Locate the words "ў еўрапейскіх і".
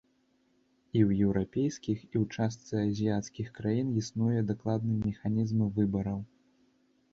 1.07-2.21